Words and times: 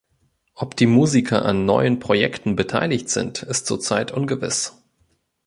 Ob 0.55 0.75
die 0.77 0.87
Musiker 0.87 1.45
an 1.45 1.65
neuen 1.65 1.99
Projekten 1.99 2.55
beteiligt 2.55 3.07
sind, 3.11 3.43
ist 3.43 3.67
zurzeit 3.67 4.11
ungewiss. 4.11 4.81